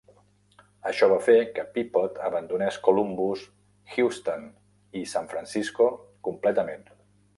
[0.91, 3.43] Això va fer que Peapod abandonés Columbus,
[3.97, 4.49] Houston
[5.03, 5.91] i San Francisco
[6.31, 6.89] completament.